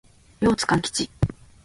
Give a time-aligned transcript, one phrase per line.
[0.39, 1.11] 両津勘吉